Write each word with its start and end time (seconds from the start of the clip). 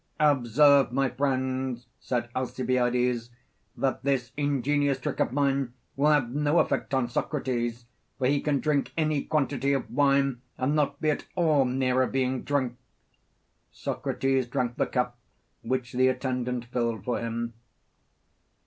Observe, 0.19 0.91
my 0.91 1.09
friends, 1.09 1.85
said 1.99 2.27
Alcibiades, 2.35 3.29
that 3.77 4.01
this 4.01 4.31
ingenious 4.35 4.99
trick 4.99 5.19
of 5.19 5.31
mine 5.31 5.73
will 5.95 6.09
have 6.09 6.31
no 6.31 6.57
effect 6.57 6.91
on 6.95 7.07
Socrates, 7.07 7.85
for 8.17 8.25
he 8.25 8.41
can 8.41 8.59
drink 8.59 8.91
any 8.97 9.23
quantity 9.23 9.73
of 9.73 9.91
wine 9.91 10.41
and 10.57 10.73
not 10.73 10.99
be 11.01 11.11
at 11.11 11.27
all 11.35 11.65
nearer 11.65 12.07
being 12.07 12.41
drunk. 12.41 12.77
Socrates 13.71 14.47
drank 14.47 14.75
the 14.75 14.87
cup 14.87 15.19
which 15.61 15.93
the 15.93 16.07
attendant 16.07 16.65
filled 16.65 17.03
for 17.05 17.19
him. 17.19 17.53